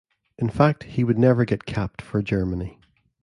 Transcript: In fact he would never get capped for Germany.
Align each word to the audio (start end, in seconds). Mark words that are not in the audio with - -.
In 0.39 0.49
fact 0.49 0.85
he 0.85 1.03
would 1.03 1.19
never 1.19 1.45
get 1.45 1.67
capped 1.67 2.01
for 2.01 2.23
Germany. 2.23 2.79